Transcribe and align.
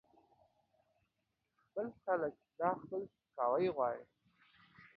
سپک 1.61 1.91
خلک 2.03 2.33
دا 2.59 2.69
خپل 2.81 3.01
سپکاوی 3.13 3.67
غواړي 3.75 4.03